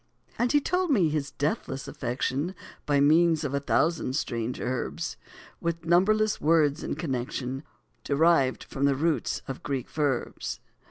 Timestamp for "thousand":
3.59-4.15